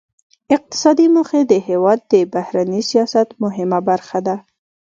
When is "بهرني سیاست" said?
2.33-3.27